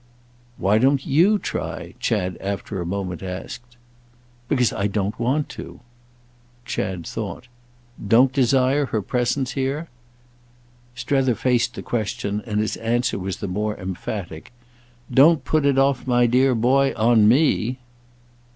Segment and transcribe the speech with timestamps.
[0.57, 3.77] "Why don't you try?" Chad after a moment asked.
[4.47, 5.79] "Because I don't want to."
[6.65, 7.47] Chad thought.
[8.07, 9.89] "Don't desire her presence here?"
[10.95, 14.51] Strether faced the question, and his answer was the more emphatic.
[15.13, 17.77] "Don't put it off, my dear boy, on _me!